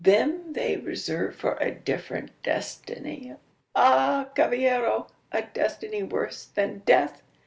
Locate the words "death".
6.87-7.21